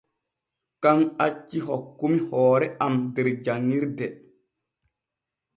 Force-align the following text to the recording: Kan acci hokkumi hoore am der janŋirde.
Kan 0.85 1.01
acci 1.25 1.57
hokkumi 1.67 2.17
hoore 2.29 2.67
am 2.85 2.95
der 3.15 3.27
janŋirde. 3.45 4.07